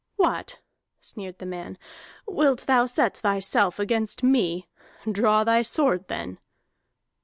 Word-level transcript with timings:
"What," 0.15 0.57
sneered 0.99 1.37
the 1.37 1.45
man, 1.45 1.77
"wilt 2.25 2.61
thou 2.61 2.87
set 2.87 3.17
thyself 3.17 3.77
against 3.77 4.23
me? 4.23 4.67
Draw 5.03 5.43
thy 5.43 5.61
sword, 5.61 6.07
then!" 6.07 6.39